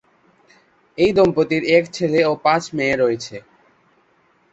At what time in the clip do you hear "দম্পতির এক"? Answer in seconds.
1.17-1.85